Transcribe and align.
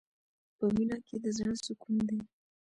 په 0.57 0.65
مینه 0.73 0.97
کې 1.05 1.15
د 1.23 1.25
زړه 1.37 1.53
سکون 1.65 1.97
دی. 2.09 2.19